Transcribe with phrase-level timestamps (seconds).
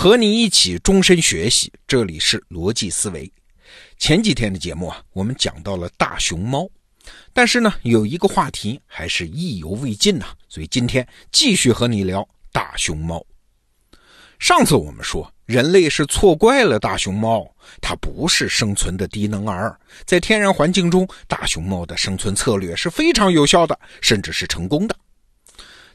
[0.00, 3.28] 和你一起终身学习，这里是逻辑思维。
[3.98, 6.68] 前几天的节目啊，我们讲到了大熊猫，
[7.32, 13.26] 但是呢，有一个话题还是意犹未尽呐，所以今天继续和你聊大熊猫。
[14.38, 17.44] 上次我们说，人类是错怪了大熊猫，
[17.80, 24.94] 它不是生存的低能儿，在天然环境中，大熊猫的生存策略是非常有效的，甚至是成功的。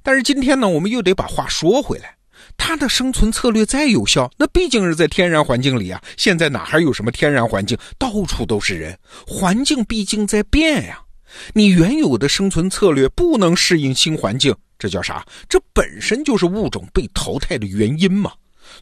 [0.01, 2.17] 但是今天呢，我们又得把话说回来。
[2.57, 6.01] 它的生存策略再有效，那毕竟是在天然环境里啊。
[6.17, 7.77] 现在哪还有什么天然环境？
[7.97, 8.97] 到处都是人，
[9.27, 11.01] 环境毕竟在变呀。
[11.53, 15.25] 你原有的生存策略不能适应新环境，这叫啥？
[15.49, 18.31] 这本身就是物种被淘汰的原因嘛。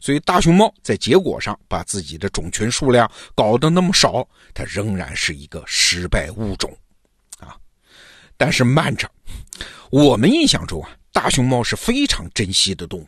[0.00, 6.70] 所以大熊猫在结果上把自己的种群数量搞得那么少，它仍然是一个失败物种
[7.38, 7.56] 啊。
[8.36, 9.10] 但是慢着，
[9.90, 13.06] 我们印象中啊，大熊猫是非常珍惜的动物。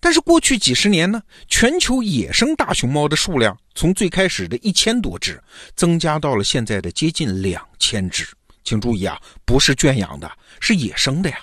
[0.00, 5.42] 但是过去几十年呢，全球野生大熊猫的数量从最开始的一千多只，
[5.74, 8.26] 增加到了现在的接近两千只。
[8.64, 11.38] 请注意啊，不是圈养的，是野生的呀。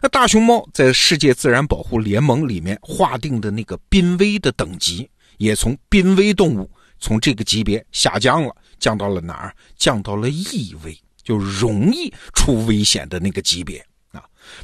[0.00, 6.68] 那大熊猫在世界自然保护联盟里面划定的那个濒危的等级，也从濒危动物
[6.98, 9.54] 从这个级别下降了，降到了哪儿？
[9.76, 13.84] 降到了易危，就容易出危险的那个级别。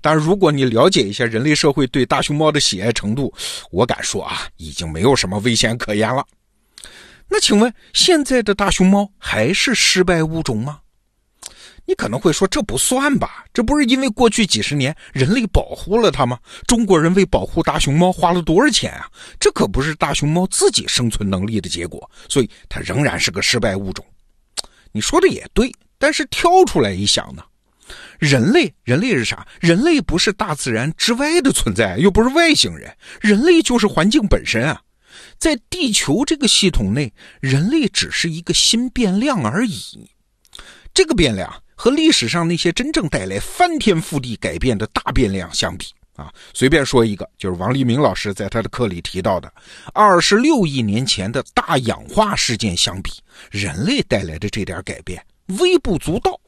[0.01, 3.33] 但如果你了解一下人类社会对大熊猫的喜爱程度，
[3.71, 6.25] 我敢说啊，已经没有什么危险可言了。
[7.29, 10.81] 那请问，现在的大熊猫还是失败物种吗？
[11.85, 13.45] 你可能会说，这不算吧？
[13.53, 16.39] 这不是因为过去几十年人类保护了它吗？
[16.67, 19.09] 中国人为保护大熊猫花了多少钱啊？
[19.41, 24.05] 这可不是大熊猫自己生存能力的结果，所以它仍然是个失败物种。
[24.93, 27.43] 你说的也对，但是跳出来一想呢？
[28.19, 29.47] 人类，人类是啥？
[29.61, 32.93] 人类不是大自然之外的存在，又不是外星人。
[33.21, 34.83] 人类就是环境本身啊，
[35.39, 40.11] 在地球这个系统内，人类只是一个新变量而已。
[40.93, 49.53] 这个变量和历史上那些真正带来翻天覆地改变的大变量相比啊，随便说一个，就是王立明老师在他的课里提到的
[49.95, 53.13] 二十六亿年前的大氧化事件相比，
[53.53, 55.25] 人类带来的这点改变
[55.61, 56.41] 微不足道。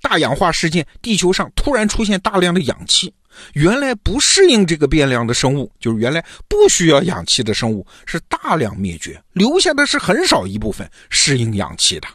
[0.00, 3.12] 大氧化事件，地球上突然出现大量的氧气，
[3.52, 12.08] 原来不适应这个变量的生物，就是原来不需要氧气的生物，是大量灭绝，留下的是很少一部分适应氧气的。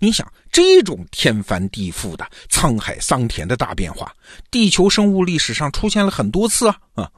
[0.00, 4.12] 你想，这种天翻地覆的沧海桑田的大变化，
[4.50, 7.10] 地球生物历史上出现了很多次啊啊！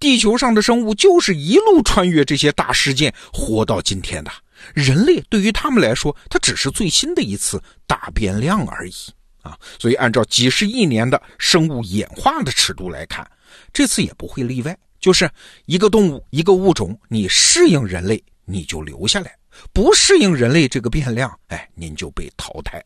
[0.00, 4.30] 地球上的生物就是一路穿越这些大事件，活到今天的。
[4.74, 8.94] 人类对于他们来说，它只是最新的一次大变量而已
[9.42, 9.58] 啊！
[9.78, 13.28] 所以，按照几十亿年的生物演化的尺度来看，
[13.72, 14.76] 这次也不会例外。
[15.00, 15.30] 就是
[15.64, 19.30] 一个动物、一个物种，你适应人类，你就留下来；
[19.72, 22.84] 不适应人类这个变量，哎，您就被淘汰。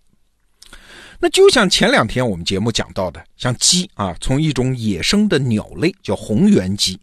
[1.18, 6.96] 那就像前两天我们节目讲到的，像鸡啊，从一种野生的鸟类叫红原鸡，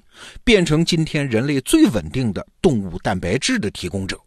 [0.45, 4.17] 变成今天人类最稳定的动物蛋白质的提供者。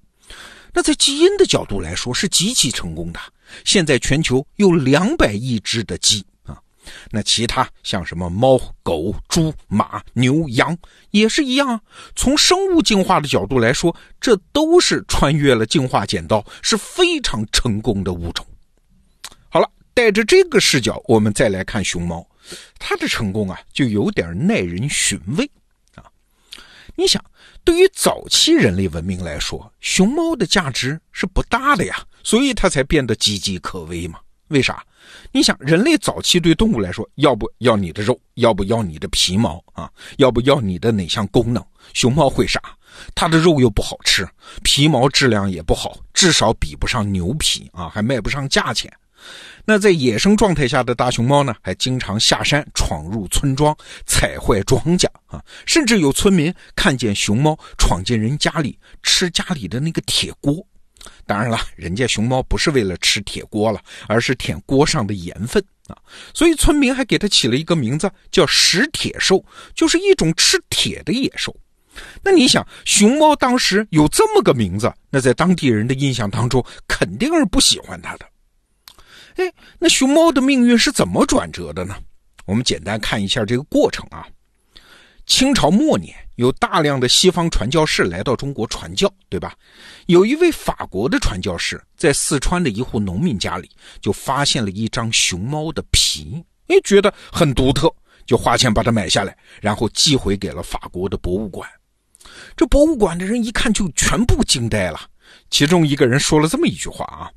[0.75, 3.21] 那在基因的角度来说是极其成功的。
[3.65, 6.61] 现在全球有两百亿只的鸡啊，
[7.11, 10.77] 那其他像什么猫、狗、猪、马、牛、羊
[11.11, 11.81] 也是一样。
[12.17, 18.45] 从生物进化的角度来说，这都是穿越了进化剪刀，是非常成功的物种。
[19.49, 22.27] 好了，带着这个视角，我们再来看熊猫，
[22.81, 25.49] 它的成功啊，就有点耐人寻味
[25.95, 26.05] 啊。
[26.97, 27.25] 你想？
[27.65, 34.21] 对于早期人类文明来说，熊猫的价值是不大的呀，所以它才变得岌岌可危嘛。
[34.49, 34.85] 为啥？
[35.33, 41.65] 你想，人类早期对动物来说，要不要你的肉，要不要你的皮毛啊，要不要你的哪项功能？
[41.95, 42.61] 熊猫会啥？
[43.15, 44.29] 它的肉又不好吃，
[44.63, 48.93] 皮毛质量也不好，至少比不上牛皮啊，还卖不上价钱。
[49.65, 53.77] 那在野生状态下的大熊猫呢，还经常下山闯入村庄，
[54.07, 55.43] 踩坏庄稼啊！
[55.65, 60.55] 甚至有村民看见熊猫闯进人家里吃家里的那个铁锅。
[61.27, 65.97] 当然了，人家熊猫不是为了吃铁锅了，而是舔锅上的盐分啊！
[66.35, 69.45] 所以村民还给它起了一个名字，叫食铁兽，
[69.75, 71.55] 就是一种吃铁的野兽。
[72.23, 78.27] 那你想，熊猫当时有这么个名字，那在当地人的印象当中，肯定是不喜欢它的。
[79.37, 81.97] 哎，那熊猫的命运是怎么转折的呢？
[82.47, 84.27] 我们简单看一下这个过程啊。
[85.27, 89.55] 清朝末年，有大量的西方传教士来到中国传教，对吧？
[90.07, 93.71] 有一位法国的传教士在四川的一户农民家里，
[94.03, 97.91] 就发现了一张熊猫的皮，哎，觉得很独特，
[98.27, 101.69] 就花钱把它买下来，然后寄回给了法国的博物馆。
[102.55, 105.01] 这博物馆的人一看就全部惊呆了。
[105.49, 107.31] 其中一个人说了这么一句话啊：“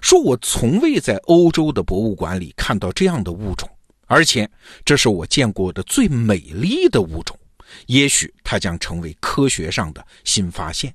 [0.00, 3.68] 说我从未在欧洲的博物馆里看到这样的物种，
[4.06, 4.48] 而且
[4.84, 7.38] 这是我见过的最美丽的物种。
[7.86, 10.94] 也许它将成为科学上的新发现。”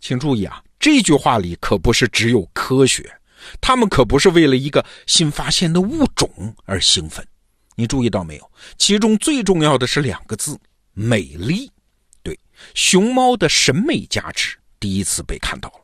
[0.00, 3.10] 请注意啊，这句话里可不是只有科学，
[3.60, 7.26] 他们可不是为了一个新发现的物种而兴奋。
[7.74, 8.50] 你注意到没有？
[8.78, 10.58] 其中最重要的是两个字：
[10.92, 11.70] 美丽。
[12.22, 12.38] 对，
[12.74, 15.83] 熊猫的审美价值第一次被看到了。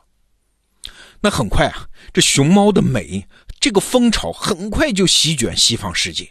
[1.22, 3.26] 那很快啊，这熊猫的美
[3.58, 6.30] 这个风潮很快就席卷西方世界。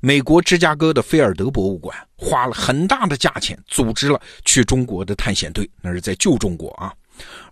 [0.00, 6.92] 美国芝加哥的菲尔德博物馆花了很大的价钱组织了去中国的探险队，那是在旧中国啊，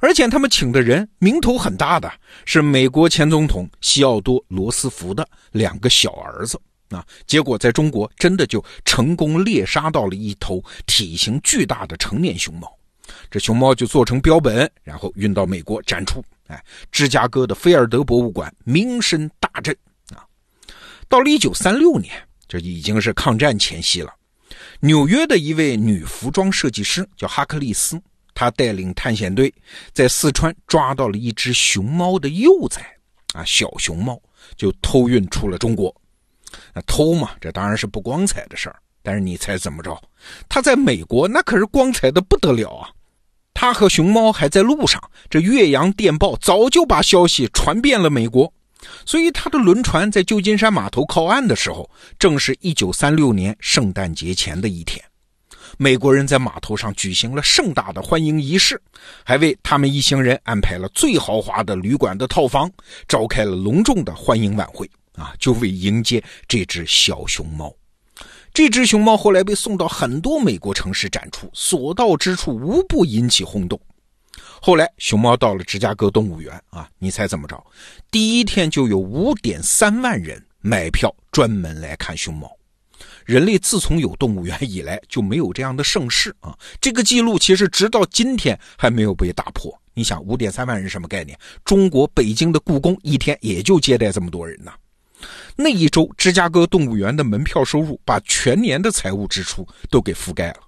[0.00, 2.12] 而且他们请的人名头很大的
[2.44, 6.60] 是美国前总统西奥多·罗斯福的两个小儿子
[6.90, 7.02] 啊。
[7.26, 12.70] 结果在中国真的就成功猎杀到了一头体型巨大的成年熊猫，
[13.31, 16.22] 这熊猫就做成标本，然后运到美国展出。
[16.48, 19.76] 哎，芝加哥的菲尔德博物馆名声大振
[20.14, 20.24] 啊。
[21.08, 22.12] 到了一九三六年。
[22.48, 24.12] 这已经是抗战前夕了。
[24.78, 27.98] 纽约的一位女服装设计师叫哈克利斯，
[28.34, 29.50] 她带领探险队
[29.94, 32.82] 在四川抓到了一只熊猫的幼崽，
[33.32, 34.20] 啊，小熊猫
[34.54, 35.94] 就偷运出了中国。
[36.74, 38.76] 那偷嘛，这当然是不光彩的事儿。
[39.02, 39.98] 但是你猜怎么着？
[40.46, 42.90] 他在美国那可是光彩的不得了啊！
[43.54, 48.52] 他和熊猫还在路上，这岳阳电报早就把消息传遍了美国。
[49.06, 51.88] 所以，他的轮船在旧金山码头靠岸的时候，
[52.19, 55.00] 正是一九三六年圣诞节前的一天。
[55.78, 58.81] 美国人在码头上举行了盛大的欢迎仪式，
[59.25, 62.70] 还为他们一行人安排了最豪华的旅馆的套房，
[63.06, 64.90] 召开了隆重的欢迎晚会。
[65.14, 67.72] 啊，就为迎接这只小熊猫。
[68.54, 73.81] 这只熊猫后来被送到很多美国城市展出，所到之处无不引起轰动。
[74.60, 77.64] 后来，熊猫到了芝加哥动物园啊，你猜怎么着？
[78.10, 82.50] 第一天就有五点三万人买票专门来看熊猫。
[83.25, 86.56] 人类自从有动物园以来就没有这样的盛世啊！
[86.78, 89.72] 这个记录其实直到今天还没有被打破。
[89.94, 91.38] 你想，五点三万人什么概念？
[91.64, 94.72] 中国北京的故宫一天也就接待这么多人呢。
[95.56, 100.60] 那一周，芝加哥动物园的门票收入把全年的财务支出都给覆盖了。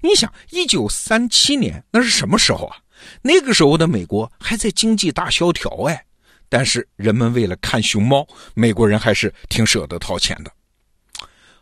[0.00, 2.76] 你想，一九三七年那是什么时候啊？
[3.20, 6.04] 那个时候的美国还在经济大萧条哎，
[6.48, 10.52] 但是人们为了看熊猫，美国人还是挺舍得掏钱的。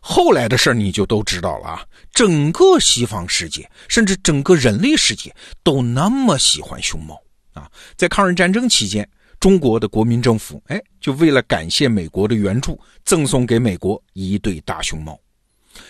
[0.01, 7.19] 后来的事儿你就都知道了啊，整个西方世界，甚至整个人类世界都那么喜欢熊猫
[7.53, 7.71] 啊。
[7.97, 9.09] 在抗日战争期间，
[9.41, 15.19] 中国的国民政府哎，就为了感谢美国的援助，赠送给美国一对大熊猫。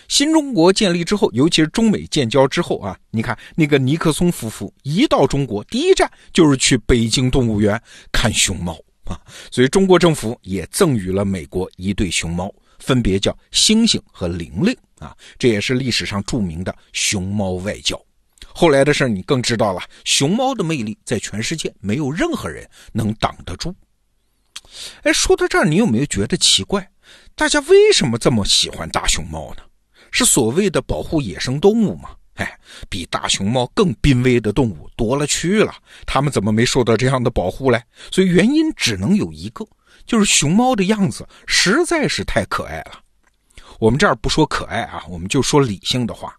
[0.07, 9.19] 新中国建立之后，尤其是中美建交之后啊，你看那个尼克松夫妇一到中国，第一站就是去北京动物园看熊猫啊，
[9.51, 12.49] 所以中国政府也赠予了美国一对熊猫，
[12.79, 18.01] 分别叫星星和玲玲啊，这也是历史上著名的熊猫外交。
[18.53, 23.73] 后来的事你更知道了，熊猫的魅力在全世界没有任何人能挡得住。
[25.03, 26.89] 哎，说到这儿，你有没有觉得奇怪？
[27.35, 29.63] 大家为什么这么喜欢大熊猫呢？
[30.11, 32.11] 是所谓的保护野生动物吗？
[32.35, 32.59] 哎，
[32.89, 35.73] 比大熊猫更濒危的动物多了去了，
[36.05, 37.81] 它们怎么没受到这样的保护嘞？
[38.11, 39.65] 所以原因只能有一个，
[40.05, 43.01] 就是熊猫的样子实在是太可爱了。
[43.79, 46.35] 我们这儿不说可爱啊，我们就说理性的话。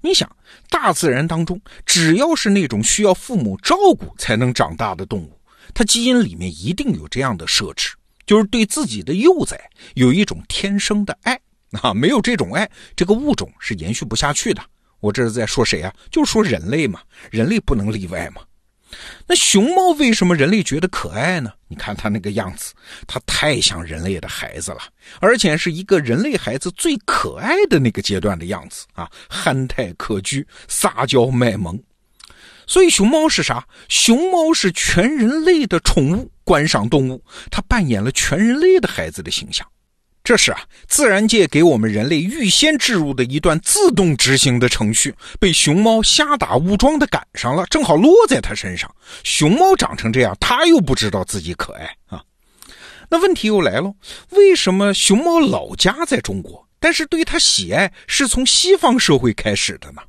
[0.00, 0.30] 你想，
[0.70, 5.40] 大自然当中，只要是那种需要父母照顾才能长大的动物，
[5.74, 9.58] 它基因里面一定有这样的设置，就是对自己的幼崽
[9.94, 11.38] 有一种天生的爱。
[11.82, 14.62] 啊，没有这种爱，这个物种是延续不下去的。
[15.00, 15.94] 我这是在说谁啊？
[16.10, 17.00] 就说人类嘛，
[17.30, 18.40] 人类不能例外嘛。
[19.26, 21.52] 那熊猫为什么人类觉得可爱呢？
[21.68, 22.72] 你看它那个样子，
[23.06, 24.78] 它太像人类的孩子了，
[25.20, 31.78] 而且是一个人类孩子最可爱的那个阶段的样子啊，憨态可掬，撒娇卖萌。
[32.66, 33.66] 所以熊猫是啥？
[33.88, 39.66] 熊猫是全人类的宠物观赏动物，它扮演了全人类的孩子的形象。
[40.28, 48.94] 这是啊，自然界给我们人类预先置入的一段自动执行的程序，被熊猫瞎打误撞的赶上了，正好落在它身上。
[49.24, 52.22] 熊猫长成这样，它又不知道自己可爱啊。
[53.08, 53.90] 那问题又来了，
[54.32, 60.02] 为什么熊猫老家在中国，但是对它喜爱是从西方社会开始的呢？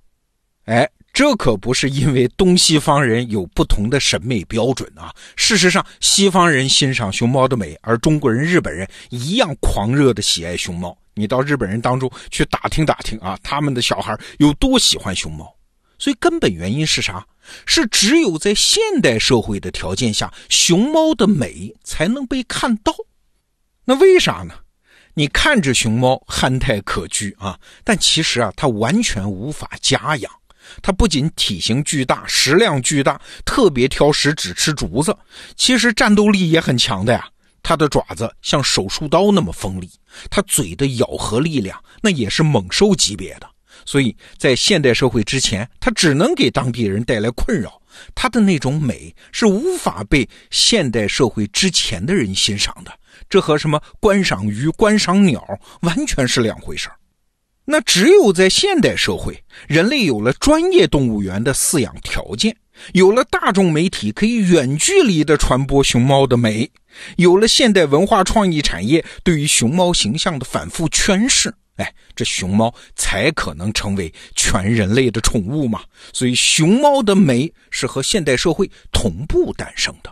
[0.66, 0.90] 哎。
[1.20, 5.14] 这可不是因为东西方人有不同的审美标准啊！
[5.36, 10.98] 事实上，西方人欣赏熊猫的美，而中国人、日本人一样狂热的喜爱熊猫。
[11.16, 15.54] 你到日本人当中去打听打听啊，他们的小孩有多喜欢熊猫。
[15.98, 17.28] 所以根本原因是啥？
[17.66, 22.96] 是只有在现代社会的条件下，熊猫的美才能被看到。
[23.84, 24.54] 那为啥呢？
[25.16, 30.32] 你看着熊猫憨态可掬啊，但其实啊，它完全无法家养。
[30.82, 35.16] 它不仅体型巨大，食量巨大，特别挑食，只吃竹子。
[35.56, 37.28] 其实战斗力也很强的呀。
[37.62, 39.90] 它的爪子像手术刀那么锋利，
[40.32, 43.48] 它嘴的咬合力量那也是猛兽级别的。
[43.86, 47.82] 所以在现代社会之前，它只能给当地人带来困扰。
[48.16, 52.92] 它的那种美是无法被现代社会之前的人欣赏的。
[53.30, 55.44] 这和什么观赏鱼、观赏鸟
[55.82, 56.96] 完全是两回事儿。
[57.72, 62.58] 那只有在现代社会，人类有了专业动物园的饲养条件，
[62.94, 66.72] 有了大众媒体可以远距离的传播熊猫的美，
[67.18, 75.82] 有了现代文化创意产业对于熊猫形象的反复诠释，哎，这熊猫才可能成为全人类的宠物嘛。
[76.12, 80.12] 所以，熊猫的美是和现代社会同步诞生的。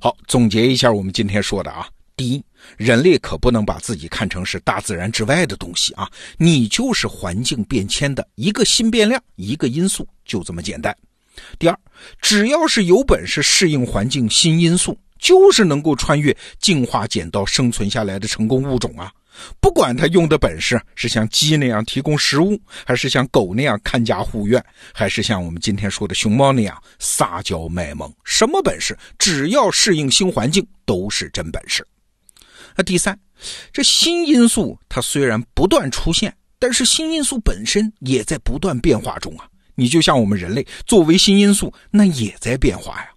[0.00, 1.88] 好，总结一下我们今天说的啊。
[2.16, 2.44] 第一，
[2.76, 6.08] 人类可不能把自己看成是大自然之外的东西啊！
[6.36, 10.96] 你就是环境变迁的一个新变量，一个因素，就这么简单。
[11.58, 11.78] 第二，
[12.20, 19.10] 只要是有本事适应环境新因素，就是能够穿越进化剪刀生存下来的成功物种啊！
[19.58, 24.62] 不管他用的本事是像鸡那样提供食物，还是像狗那样看家护院，
[24.92, 31.86] 还是像我们今天说的熊猫那样撒娇卖萌，什么本事，只要适应新环境，都是真本事。
[32.82, 33.18] 第三，
[33.72, 39.46] 这新因素它虽然不断出现，但是新因素本身也在不断变化中啊。
[39.76, 43.08] 你就像我们人类作为新因素，那也在变化呀。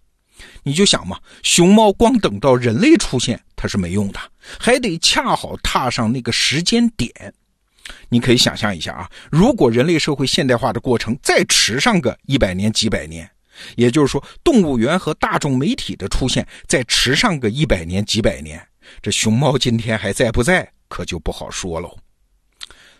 [0.63, 4.20] 你就想嘛，熊猫光等到人类出现它是没用的，
[4.60, 7.12] 还得恰好踏上那个时间点。
[8.08, 13.29] 你可以想象一下啊，如果人类社会现代化的过程再迟上个一百年、几百年，
[13.75, 18.65] 也就是说，动物园和大众媒体的出现再迟上个一百年、几百年。
[19.02, 21.98] 这熊猫今天还在不在，可就不好说喽。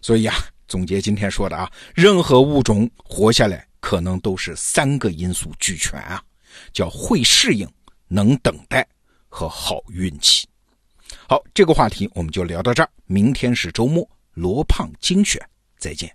[0.02, 0.36] 所以啊，
[0.68, 6.24] 总结今天说的啊，任何物种活下来，可能都是三个因素俱全啊，
[6.74, 7.70] 叫会适应、
[8.08, 8.88] 能等待
[9.28, 10.48] 和好运气。
[11.28, 12.90] 好，这个话题我们就聊到这儿。
[13.06, 15.42] 明天是周末，罗胖精选，
[15.78, 16.14] 再见。